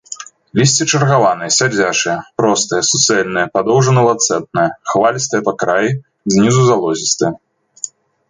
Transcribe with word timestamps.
Лісце 0.59 0.85
чаргаванае, 0.91 1.49
сядзячае, 1.57 2.13
простае, 2.41 2.79
суцэльнае, 2.91 3.43
падоўжана-ланцэтнае, 3.57 4.65
хвалістае 4.93 5.41
па 5.49 5.53
краі, 5.65 5.89
знізу 6.37 6.61
залозістае. 6.71 7.31